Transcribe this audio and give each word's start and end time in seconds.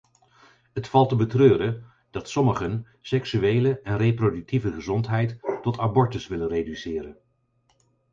Het 0.73 0.87
valt 0.87 1.09
te 1.09 1.15
betreuren 1.15 1.85
dat 2.11 2.29
sommigen 2.29 2.87
seksuele 3.01 3.79
en 3.81 3.97
reproductieve 3.97 4.71
gezondheid 4.71 5.37
tot 5.61 5.79
abortus 5.79 6.27
willen 6.27 6.47
reduceren. 6.47 7.17